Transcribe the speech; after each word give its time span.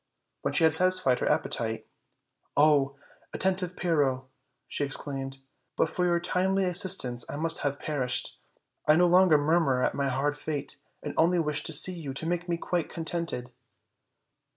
When 0.41 0.51
she 0.51 0.63
had 0.63 0.73
satisfied 0.73 1.19
her 1.19 1.29
appetite, 1.29 1.85
"Oh! 2.57 2.95
attentive 3.33 3.75
Pyrrho!" 3.75 4.25
she 4.67 4.83
exclaimed, 4.83 5.37
"but 5.77 5.91
for 5.91 6.05
your 6.05 6.19
timely 6.19 6.65
assistance 6.65 7.23
I 7.29 7.35
must 7.35 7.59
have 7.59 7.77
perished; 7.77 8.39
I 8.87 8.95
no 8.95 9.05
longer 9.05 9.37
murmur 9.37 9.83
at 9.83 9.93
my 9.93 10.09
hard 10.09 10.35
fate, 10.35 10.77
and 11.03 11.13
only 11.17 11.37
wish 11.37 11.61
to 11.65 11.71
see 11.71 11.93
you 11.93 12.15
to 12.15 12.25
make 12.25 12.49
me 12.49 12.57
quite 12.57 12.89
con 12.89 13.05
tented." 13.05 13.51